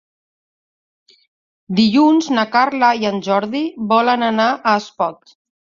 [1.81, 3.63] Dilluns na Carla i en Jordi
[3.95, 5.35] volen anar a Espot.